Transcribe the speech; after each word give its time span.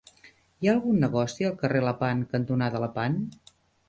Hi 0.63 0.69
ha 0.69 0.71
algun 0.77 0.95
negoci 1.03 1.47
al 1.49 1.53
carrer 1.59 1.81
Lepant 1.87 2.23
cantonada 2.31 2.81
Lepant? 2.85 3.19